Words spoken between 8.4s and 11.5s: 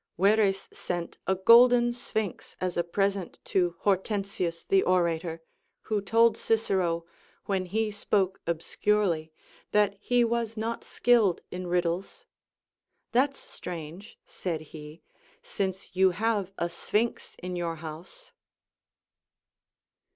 obscurely, that he was not skilled